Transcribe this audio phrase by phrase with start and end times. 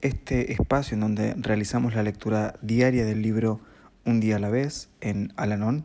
[0.00, 3.60] este espacio en donde realizamos la lectura diaria del libro
[4.04, 5.84] Un día a la vez en Alanon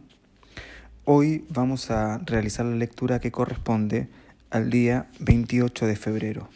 [1.03, 4.07] Hoy vamos a realizar la lectura que corresponde
[4.51, 6.47] al día 28 de febrero.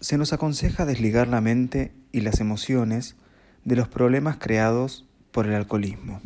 [0.00, 3.16] Se nos aconseja desligar la mente y las emociones
[3.64, 6.20] de los problemas creados por el alcoholismo.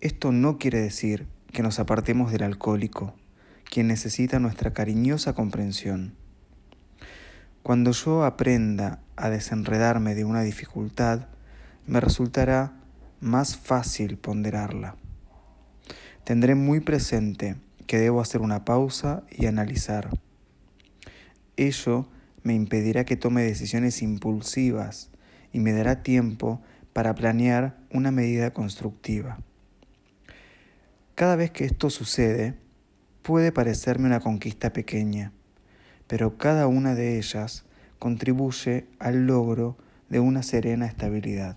[0.00, 3.14] Esto no quiere decir que nos apartemos del alcohólico,
[3.70, 6.14] quien necesita nuestra cariñosa comprensión.
[7.66, 11.26] Cuando yo aprenda a desenredarme de una dificultad,
[11.84, 12.74] me resultará
[13.18, 14.94] más fácil ponderarla.
[16.22, 17.56] Tendré muy presente
[17.88, 20.10] que debo hacer una pausa y analizar.
[21.56, 22.06] Ello
[22.44, 25.10] me impedirá que tome decisiones impulsivas
[25.52, 29.38] y me dará tiempo para planear una medida constructiva.
[31.16, 32.54] Cada vez que esto sucede,
[33.22, 35.32] puede parecerme una conquista pequeña,
[36.06, 37.64] pero cada una de ellas
[37.98, 39.76] contribuye al logro
[40.08, 41.56] de una serena estabilidad.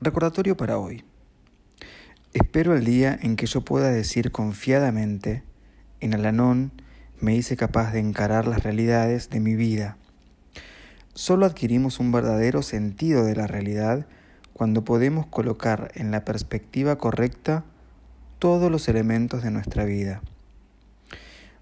[0.00, 1.04] Recordatorio para hoy.
[2.32, 5.44] Espero el día en que yo pueda decir confiadamente,
[6.00, 6.72] en Alanón
[7.22, 9.96] me hice capaz de encarar las realidades de mi vida.
[11.14, 14.06] Solo adquirimos un verdadero sentido de la realidad
[14.52, 17.64] cuando podemos colocar en la perspectiva correcta
[18.40, 20.20] todos los elementos de nuestra vida.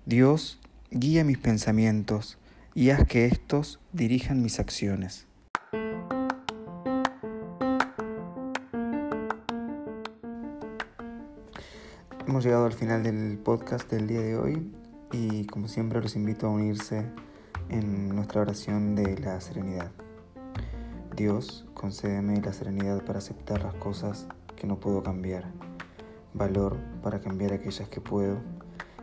[0.07, 0.59] Dios,
[0.91, 2.39] guía mis pensamientos
[2.75, 5.27] y haz que éstos dirijan mis acciones.
[12.27, 14.80] Hemos llegado al final del podcast del día de hoy
[15.13, 17.05] y como siempre los invito a unirse
[17.69, 19.91] en nuestra oración de la serenidad.
[21.17, 24.27] Dios, concédeme la serenidad para aceptar las cosas
[24.57, 25.45] que no puedo cambiar,
[26.35, 28.39] valor para cambiar aquellas que puedo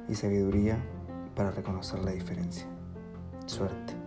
[0.07, 0.77] y sabiduría
[1.35, 2.65] para reconocer la diferencia.
[3.45, 4.06] Suerte.